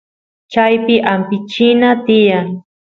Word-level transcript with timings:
chaypi 0.51 0.95
ampichina 1.11 1.89
tiyan 2.05 2.47